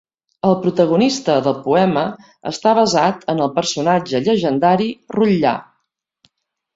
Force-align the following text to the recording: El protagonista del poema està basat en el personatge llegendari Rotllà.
El 0.47 0.53
protagonista 0.61 1.33
del 1.47 1.57
poema 1.65 2.05
està 2.51 2.73
basat 2.79 3.27
en 3.33 3.41
el 3.47 3.51
personatge 3.59 4.23
llegendari 4.29 4.89
Rotllà. 5.17 5.53